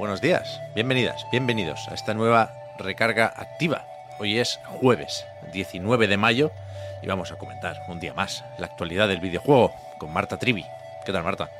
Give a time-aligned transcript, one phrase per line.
[0.00, 3.84] Buenos días, bienvenidas, bienvenidos a esta nueva recarga activa.
[4.18, 6.52] Hoy es jueves 19 de mayo
[7.02, 10.64] y vamos a comentar un día más la actualidad del videojuego con Marta Trivi.
[11.04, 11.50] ¿Qué tal, Marta?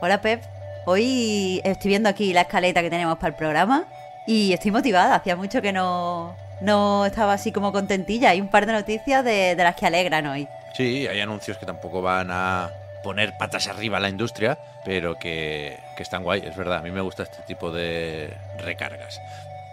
[0.00, 0.40] Hola, Pep.
[0.86, 3.86] Hoy estoy viendo aquí la escaleta que tenemos para el programa
[4.24, 5.16] y estoy motivada.
[5.16, 8.30] Hacía mucho que no, no estaba así como contentilla.
[8.30, 10.46] Hay un par de noticias de, de las que alegran hoy.
[10.74, 12.70] Sí, hay anuncios que tampoco van a
[13.02, 16.78] poner patas arriba a la industria, pero que, que están guay, es verdad.
[16.78, 19.20] A mí me gusta este tipo de recargas.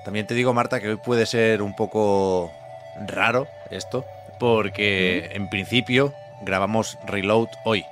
[0.04, 2.52] También te digo, Marta, que hoy puede ser un poco
[3.08, 4.04] raro esto,
[4.38, 7.86] porque en principio grabamos Reload hoy,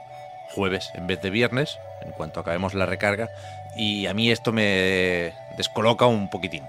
[0.54, 3.30] jueves, en vez de viernes, en cuanto acabemos la recarga,
[3.74, 6.66] y a mí esto me descoloca un poquitín.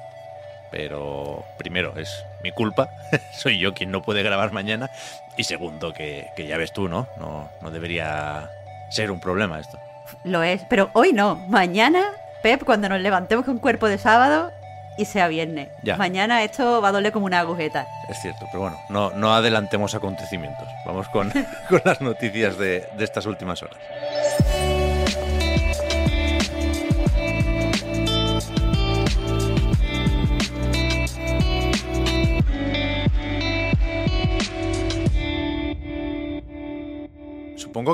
[0.70, 2.90] Pero primero, es mi culpa,
[3.32, 4.88] soy yo quien no puede grabar mañana,
[5.36, 7.08] y segundo, que, que ya ves tú, ¿no?
[7.16, 7.50] ¿no?
[7.60, 8.52] No debería
[8.88, 9.80] ser un problema esto.
[10.24, 11.36] Lo es, pero hoy no.
[11.48, 12.04] Mañana,
[12.42, 14.52] Pep, cuando nos levantemos con cuerpo de sábado
[14.98, 15.68] y sea viernes.
[15.82, 15.96] Ya.
[15.96, 17.86] Mañana esto va a doler como una agujeta.
[18.08, 20.66] Es cierto, pero bueno, no, no adelantemos acontecimientos.
[20.86, 21.30] Vamos con,
[21.68, 23.76] con las noticias de, de estas últimas horas.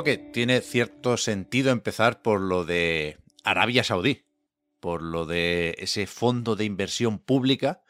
[0.01, 4.25] Que tiene cierto sentido empezar por lo de Arabia Saudí,
[4.79, 7.83] por lo de ese fondo de inversión pública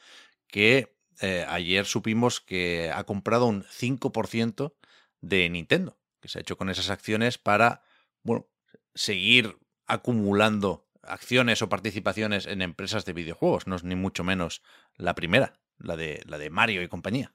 [0.48, 4.75] que eh, ayer supimos que ha comprado un 5%
[5.22, 7.81] de Nintendo, que se ha hecho con esas acciones para,
[8.22, 8.47] bueno,
[8.94, 13.66] seguir acumulando acciones o participaciones en empresas de videojuegos.
[13.66, 14.62] No es ni mucho menos
[14.97, 17.34] la primera, la de, la de Mario y compañía.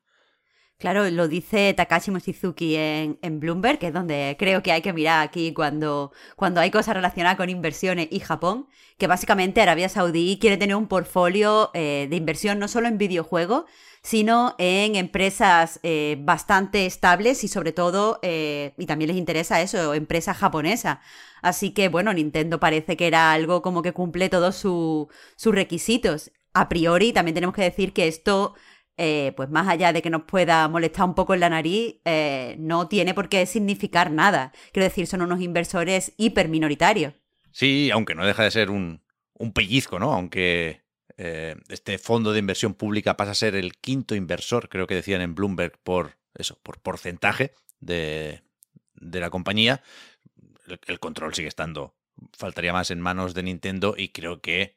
[0.79, 4.93] Claro, lo dice Takashi Mochizuki en, en, Bloomberg, que es donde creo que hay que
[4.93, 10.39] mirar aquí cuando, cuando hay cosas relacionadas con inversiones y Japón, que básicamente Arabia Saudí
[10.41, 13.65] quiere tener un portfolio eh, de inversión no solo en videojuegos,
[14.03, 19.95] sino en empresas eh, bastante estables y sobre todo, eh, y también les interesa eso,
[19.95, 20.99] empresas japonesas.
[21.43, 26.31] Así que bueno, Nintendo parece que era algo como que cumple todos su, sus requisitos.
[26.55, 28.55] A priori, también tenemos que decir que esto
[29.01, 32.57] eh, pues más allá de que nos pueda molestar un poco en la nariz, eh,
[32.59, 34.53] no tiene por qué significar nada.
[34.73, 37.15] Quiero decir, son unos inversores hiper minoritarios.
[37.53, 39.01] Sí, aunque no deja de ser un,
[39.55, 40.13] pellizco, ¿no?
[40.13, 40.83] Aunque
[41.17, 45.21] eh, este fondo de inversión pública pasa a ser el quinto inversor, creo que decían
[45.21, 48.43] en Bloomberg, por eso, por porcentaje de,
[48.95, 49.81] la compañía.
[50.87, 51.95] El control sigue estando,
[52.37, 54.77] faltaría más en manos de Nintendo y creo que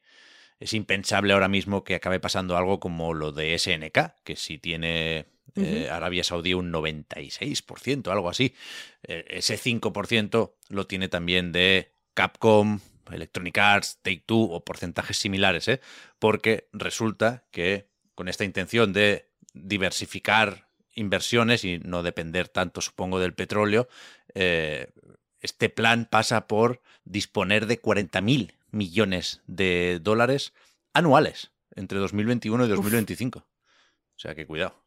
[0.62, 5.26] es impensable ahora mismo que acabe pasando algo como lo de SNK, que si tiene
[5.56, 8.54] eh, Arabia Saudí un 96%, algo así,
[9.02, 12.78] eh, ese 5% lo tiene también de Capcom,
[13.10, 15.80] Electronic Arts, Take Two o porcentajes similares, ¿eh?
[16.20, 23.34] porque resulta que con esta intención de diversificar inversiones y no depender tanto, supongo, del
[23.34, 23.88] petróleo,
[24.34, 24.92] eh,
[25.40, 30.52] este plan pasa por disponer de 40.000 millones de dólares
[30.92, 33.38] anuales entre 2021 y 2025.
[33.38, 33.44] Uf.
[33.44, 34.84] O sea que cuidado.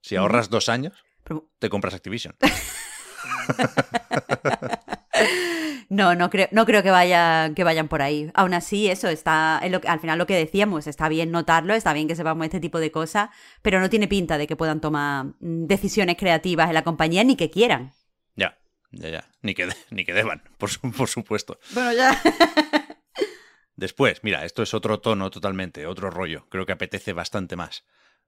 [0.00, 0.92] Si ahorras dos años,
[1.58, 2.36] te compras Activision.
[5.94, 8.30] No, no creo, no creo que, vaya, que vayan por ahí.
[8.34, 12.08] Aún así, eso está, lo al final lo que decíamos, está bien notarlo, está bien
[12.08, 13.30] que sepamos este tipo de cosas,
[13.62, 17.50] pero no tiene pinta de que puedan tomar decisiones creativas en la compañía ni que
[17.50, 17.92] quieran.
[18.34, 18.58] Ya,
[18.90, 19.30] ya, ya.
[19.42, 21.60] Ni que, ni que deban, por, por supuesto.
[21.74, 22.20] Bueno, ya.
[23.76, 26.46] Después, mira, esto es otro tono totalmente, otro rollo.
[26.48, 27.84] Creo que apetece bastante más.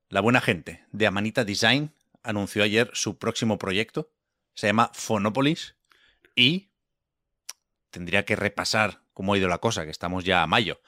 [0.08, 4.10] La buena gente de Amanita Design anunció ayer su próximo proyecto.
[4.54, 5.76] Se llama Phonopolis
[6.34, 6.70] y
[7.90, 10.80] tendría que repasar cómo ha ido la cosa, que estamos ya a mayo.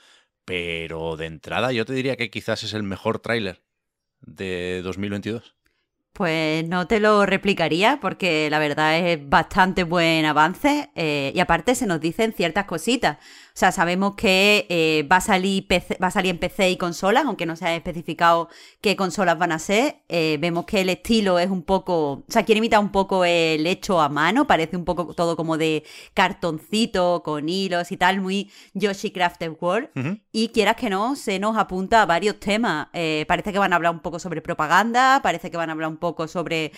[0.45, 3.63] Pero de entrada yo te diría que quizás es el mejor tráiler
[4.21, 5.55] de 2022.
[6.13, 11.77] Pues no te lo replicaría porque la verdad es bastante buen avance eh, y aparte
[11.77, 13.19] se nos dicen ciertas cositas.
[13.59, 15.67] O sea, sabemos que eh, va, a salir
[16.01, 18.49] va a salir en PC y consolas, aunque no se ha especificado
[18.81, 19.97] qué consolas van a ser.
[20.09, 23.67] Eh, vemos que el estilo es un poco, o sea, quiere imitar un poco el
[23.67, 25.83] hecho a mano, parece un poco todo como de
[26.15, 29.89] cartoncito, con hilos y tal, muy Yoshi Crafted World.
[30.31, 32.87] Y quieras que no, se nos apunta a varios temas.
[32.93, 35.89] Eh, parece que van a hablar un poco sobre propaganda, parece que van a hablar
[35.89, 36.71] un poco sobre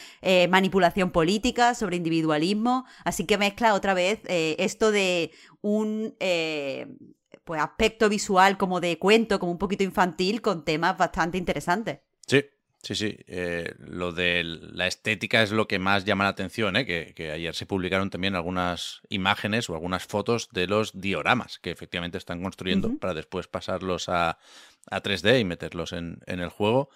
[0.49, 2.87] manipulación política, sobre individualismo.
[3.05, 5.31] Así que mezcla otra vez esto de
[5.62, 6.87] un eh,
[7.45, 12.01] pues aspecto visual como de cuento, como un poquito infantil, con temas bastante interesantes.
[12.27, 12.45] Sí,
[12.83, 13.17] sí, sí.
[13.27, 16.85] Eh, lo de la estética es lo que más llama la atención, ¿eh?
[16.87, 22.19] que, ayer se publicaron también algunas imágenes o algunas fotos de los dioramas que efectivamente
[22.19, 24.39] están construyendo para después pasarlos a,
[24.91, 26.91] a 3D y meterlos en, en el juego.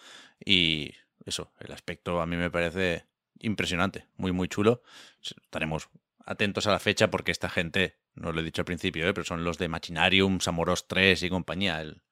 [0.44, 0.93] Y
[1.25, 3.06] eso, el aspecto a mí me parece
[3.40, 4.82] impresionante, muy, muy chulo.
[5.22, 5.88] Estaremos
[6.25, 9.14] atentos a la fecha porque esta gente, no lo he dicho al principio, ¿eh?
[9.14, 11.81] pero son los de Machinarium, Samoros 3 y compañía.
[11.81, 12.02] El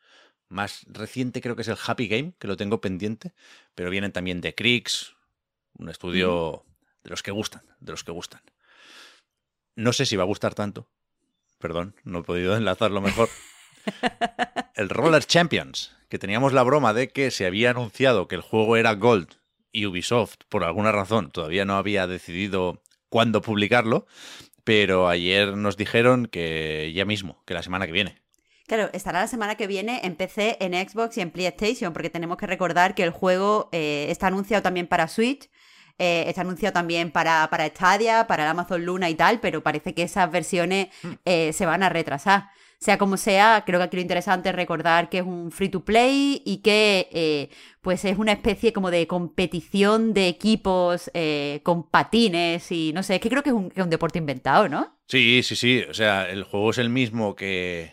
[0.49, 3.32] más reciente creo que es el Happy Game, que lo tengo pendiente,
[3.75, 5.14] pero vienen también de Krix,
[5.78, 6.64] un estudio
[7.04, 8.43] de los que gustan, de los que gustan.
[9.75, 10.88] No sé si va a gustar tanto,
[11.58, 13.28] perdón, no he podido enlazarlo mejor.
[14.75, 18.76] el Roller Champions, que teníamos la broma de que se había anunciado que el juego
[18.76, 19.28] era Gold
[19.72, 24.06] y Ubisoft, por alguna razón, todavía no había decidido cuándo publicarlo,
[24.64, 28.23] pero ayer nos dijeron que ya mismo, que la semana que viene.
[28.67, 32.38] Claro, estará la semana que viene en PC, en Xbox y en PlayStation, porque tenemos
[32.38, 35.50] que recordar que el juego eh, está anunciado también para Switch,
[35.99, 39.94] eh, está anunciado también para, para Stadia, para el Amazon Luna y tal, pero parece
[39.94, 41.12] que esas versiones hmm.
[41.25, 42.50] eh, se van a retrasar.
[42.82, 45.84] Sea como sea, creo que aquí lo interesante es recordar que es un free to
[45.84, 47.49] play y que eh,
[47.81, 53.14] pues es una especie como de competición de equipos eh, con patines y no sé,
[53.14, 54.99] es que creo que es un, deporte inventado, ¿no?
[55.06, 55.84] Sí, sí, sí.
[55.88, 57.93] O sea, el juego es el mismo que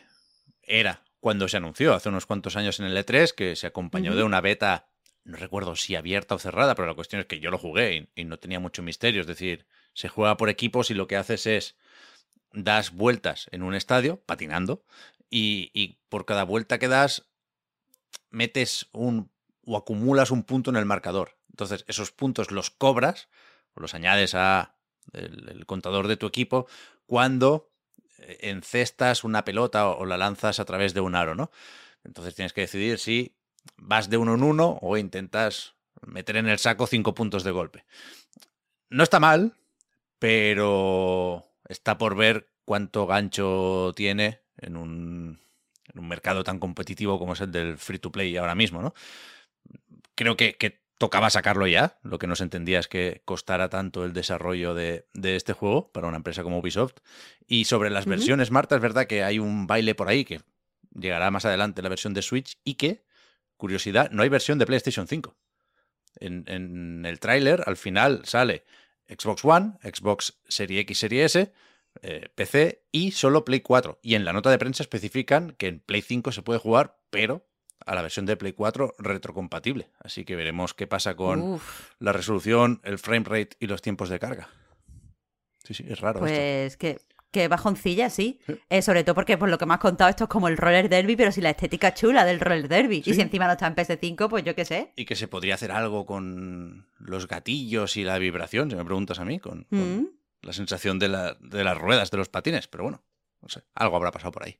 [0.63, 4.23] era cuando se anunció hace unos cuantos años en el E3, que se acompañó de
[4.23, 4.87] una beta,
[5.23, 8.25] no recuerdo si abierta o cerrada, pero la cuestión es que yo lo jugué y
[8.25, 9.21] no tenía mucho misterio.
[9.21, 11.77] Es decir, se juega por equipos y lo que haces es
[12.53, 14.83] das vueltas en un estadio, patinando,
[15.29, 17.29] y, por cada vuelta que das,
[18.31, 19.29] metes un
[19.65, 21.37] o acumulas un punto en el marcador.
[21.51, 23.29] Entonces, esos puntos los cobras
[23.75, 24.75] o los añades a
[25.13, 26.67] el, contador de tu equipo
[27.05, 27.69] cuando
[28.17, 31.51] eh, encestas una pelota o, la lanzas a través de un aro, ¿no?
[32.03, 33.35] Entonces tienes que decidir si
[33.77, 37.85] vas de uno en uno o intentas meter en el saco cinco puntos de golpe.
[38.89, 39.53] No está mal,
[40.17, 45.39] pero está por ver cuánto gancho tiene en un,
[45.93, 48.93] mercado tan competitivo como es el del free to play ahora mismo, ¿no?
[50.15, 51.97] Creo que, tocaba sacarlo ya.
[52.03, 56.07] Lo que no se entendía es que costara tanto el desarrollo de, este juego para
[56.07, 56.97] una empresa como Ubisoft.
[57.47, 60.41] Y sobre las versiones, Marta, es verdad que hay un baile por ahí que
[60.93, 63.05] llegará más adelante la versión de Switch y que,
[63.55, 65.37] curiosidad, no hay versión de PlayStation 5.
[66.19, 68.65] En, en el tráiler, al final, sale
[69.09, 71.53] Xbox One, Xbox Series X, Series S,
[72.01, 73.99] eh, PC y solo Play 4.
[74.01, 77.45] Y en la nota de prensa especifican que en Play 5 se puede jugar, pero
[77.85, 79.89] a la versión de Play 4 retrocompatible.
[79.99, 81.59] Así que veremos qué pasa con
[81.99, 84.49] la resolución, el frame rate y los tiempos de carga.
[85.63, 86.19] Sí, sí, es raro.
[86.19, 86.99] Pues que
[87.31, 88.39] que bajoncilla, sí.
[88.69, 90.89] Eh, sobre todo porque, por lo que me has contado, esto es como el roller
[90.89, 93.03] derby, pero si la estética chula del roller derby.
[93.05, 94.93] Y si encima no está en PS5, pues yo qué sé.
[94.95, 99.19] Y que se podría hacer algo con los gatillos y la vibración, si me preguntas
[99.19, 100.05] a mí, con, mm.
[100.41, 102.67] la sensación de, las ruedas de los patines.
[102.67, 103.03] Pero bueno,
[103.41, 104.59] no sé, algo habrá pasado por ahí.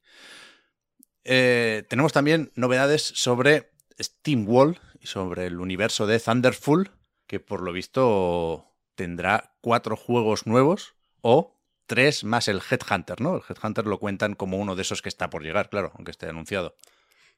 [1.24, 6.92] Eh, tenemos también novedades sobre Steam Wall y sobre el universo de Thunderful,
[7.26, 8.66] que por lo visto
[8.96, 11.59] tendrá cuatro juegos nuevos o
[11.90, 13.36] tres más el Headhunter, ¿no?
[13.36, 16.30] El Headhunter lo cuentan como uno de esos que está por llegar, claro, aunque esté
[16.30, 16.76] anunciado.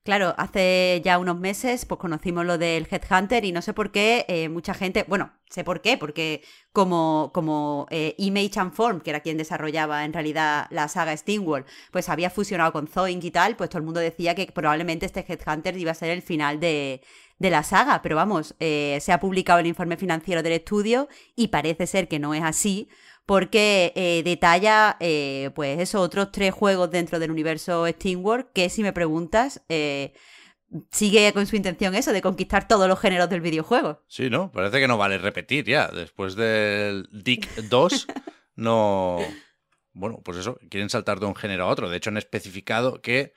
[0.04, 4.26] Claro, hace ya unos meses pues conocimos lo del Headhunter y no sé por qué
[4.28, 6.44] eh, mucha gente, bueno, sé por qué, porque
[6.74, 11.66] como, como eh, Image and Form, que era quien desarrollaba en realidad la saga Steamwall,
[11.92, 15.24] pues había fusionado con Zoink y tal, pues todo el mundo decía que probablemente este
[15.26, 17.02] Headhunter iba a ser el final de,
[17.42, 21.48] de la saga, pero vamos, eh, se ha publicado el informe financiero del estudio y
[21.48, 22.88] parece ser que no es así,
[23.32, 28.84] porque eh, detalla, eh, pues eso, otros tres juegos dentro del universo Steamworld que si
[28.84, 30.12] me preguntas, eh,
[30.90, 34.04] sigue con su intención eso, de conquistar todos los géneros del videojuego.
[34.10, 34.52] Sí, ¿no?
[34.52, 35.88] Parece que no vale repetir ya.
[35.88, 38.08] Después del Dick 2,
[38.58, 39.20] no...
[39.94, 41.90] Bueno, pues eso, quieren saltar de un género a otro.
[41.90, 43.32] De hecho, han especificado que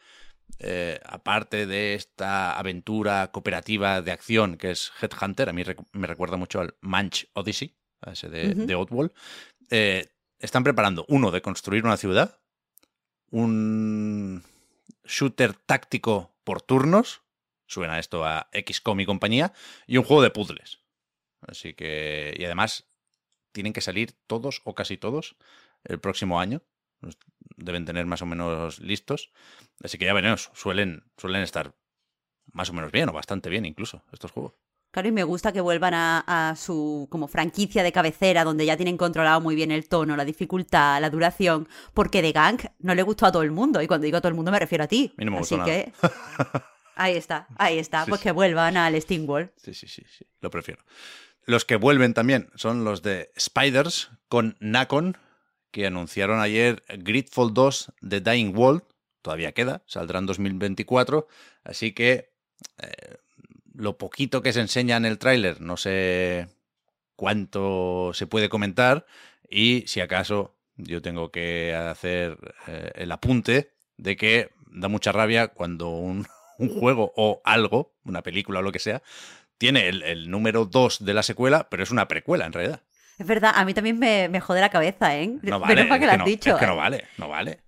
[0.59, 6.37] eh, aparte de esta aventura cooperativa de acción que es Headhunter, a mí me recuerda
[6.37, 9.13] mucho al Manch Odyssey, a ese de, de Outwall,
[9.71, 12.41] eh, están preparando uno de construir una ciudad,
[13.31, 14.43] un
[15.05, 17.23] shooter táctico por turnos,
[17.67, 19.53] suena esto a XCOM y compañía,
[19.87, 20.81] y un juego de puzzles.
[21.41, 22.87] Así que, y además,
[23.53, 25.37] tienen que salir todos o casi todos
[25.85, 26.63] el próximo año.
[27.57, 29.33] Deben tener más o menos listos.
[29.83, 31.75] Así que ya veremos, suelen, suelen estar
[32.53, 34.55] más o menos bien, o bastante bien incluso, estos juegos.
[34.95, 38.97] Claro, y me gusta que vuelvan a, su como franquicia de cabecera, donde ya tienen
[38.97, 43.27] controlado muy bien el tono, la dificultad, la duración, porque de Gang no le gustó
[43.27, 45.13] a todo el mundo, y cuando digo a todo el mundo me refiero a ti.
[45.17, 45.93] A mí no me Así que
[46.95, 48.23] ahí está, ahí está, Sí, pues sí.
[48.29, 49.51] que vuelvan al Steamworld.
[49.57, 50.85] Sí, sí, sí, sí, lo prefiero.
[51.45, 55.17] Los que vuelven también son los de Spiders con Nacon,
[55.73, 58.85] que anunciaron ayer Gridfall 2 The Dying World.
[59.23, 61.27] Todavía queda, saldrá en 2024.
[61.65, 62.33] Así que
[62.79, 63.17] eh,
[63.75, 66.49] lo poquito que se enseña en el tráiler, no sé
[67.17, 69.07] cuánto se puede comentar.
[69.49, 75.49] Y si acaso yo tengo que hacer eh, el apunte de que da mucha rabia
[75.49, 76.27] cuando un,
[76.59, 79.03] un juego o algo, una película o lo que sea,
[79.59, 82.81] tiene el, el número 2 de la secuela, pero es una precuela en realidad.
[83.19, 85.29] Es verdad, a mí también me, me jode la cabeza, ¿eh?
[85.43, 86.51] No Menos vale, mal que es lo has no, dicho.
[86.55, 86.77] es que no ¿eh?
[86.77, 87.61] vale, no vale.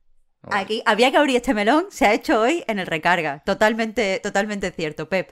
[0.42, 0.62] no vale.
[0.62, 3.42] Aquí había que abrir este melón, se ha hecho hoy en el recarga.
[3.44, 5.30] Totalmente, totalmente cierto, Pep.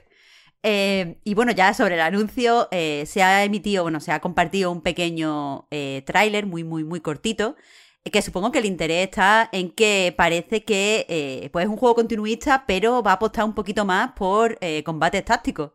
[0.67, 4.71] Eh, y bueno, ya sobre el anuncio, eh, se ha emitido, bueno, se ha compartido
[4.71, 7.55] un pequeño eh, tráiler muy, muy, muy cortito.
[8.03, 11.93] eh, Que supongo que el interés está en que parece que pues es un juego
[11.95, 15.71] continuista, pero va a apostar un poquito más por combates tácticos.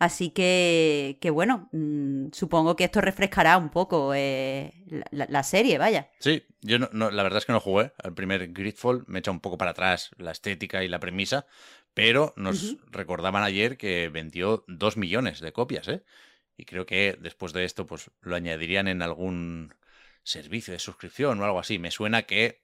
[0.00, 6.10] Así que, bueno, mm, supongo que esto refrescará un poco la- serie, vaya.
[6.18, 9.40] Sí, yo no- la verdad es que no jugué al primer Gridfall, me echa un
[9.40, 11.46] poco para atrás la estética y la premisa,
[11.94, 16.02] pero nos recordaban ayer que vendió dos millones de copias, ¿eh?
[16.56, 19.74] Y creo que después de esto, pues lo añadirían en algún
[20.22, 21.78] servicio de suscripción o algo así.
[21.78, 22.62] Me suena que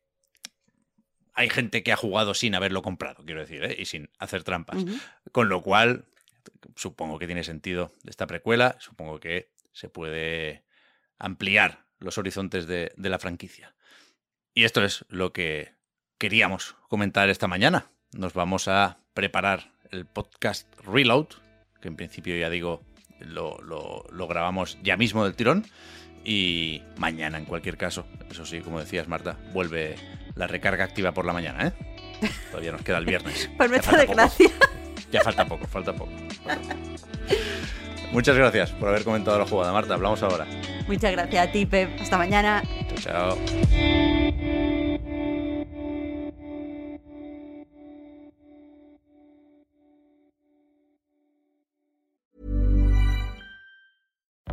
[1.35, 3.77] hay gente que ha jugado sin haberlo comprado, quiero decir, ¿eh?
[3.79, 4.85] y sin hacer trampas.
[5.33, 6.07] Con lo cual,
[6.77, 10.65] supongo que tiene sentido esta precuela, supongo que se puede
[11.19, 13.75] ampliar los horizontes de, de la franquicia.
[14.55, 15.75] Y esto es lo que
[16.19, 17.91] queríamos comentar esta mañana.
[18.13, 21.27] Nos vamos a preparar el podcast Reload,
[21.83, 22.81] que en principio ya digo,
[23.19, 25.67] lo, lo- lo grabamos ya mismo del tirón.
[26.25, 29.97] Y mañana, en cualquier caso, eso sí, como decías, Marta, vuelve
[30.37, 31.73] la recarga activa por la mañana, ¿eh?
[32.51, 33.51] Todavía nos queda el viernes.
[33.59, 34.17] Por nuestra falta poco.
[34.23, 34.51] desgracia.
[35.13, 36.13] Ya falta poco, falta poco.
[36.45, 36.91] falta poco.
[38.13, 39.95] Muchas gracias por haber comentado la jugada, Marta.
[39.95, 40.47] Hablamos ahora.
[40.89, 42.01] Muchas gracias a ti, Pep.
[42.01, 42.63] Hasta mañana.
[43.03, 44.10] Chao, chao.